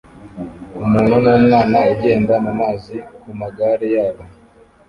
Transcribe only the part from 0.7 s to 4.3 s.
umuntu numwana ugenda mumazi kumagare yabo